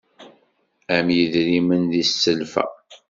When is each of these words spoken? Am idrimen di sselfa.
Am 0.95 1.07
idrimen 1.19 1.81
di 1.91 2.03
sselfa. 2.07 2.63